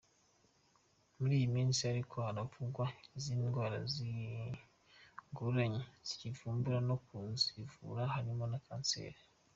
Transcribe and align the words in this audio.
Muri 1.19 1.33
iyi 1.39 1.47
minsi 1.55 1.79
ariko 1.91 2.15
haravugwa 2.25 2.85
izindi 3.17 3.43
ndwara 3.49 3.77
zigoranye 3.93 5.81
kuzivumbura 6.03 6.77
no 6.89 6.95
kuzivura 7.05 8.03
harimo 8.15 8.43
na 8.51 8.59
kanseri. 8.65 9.19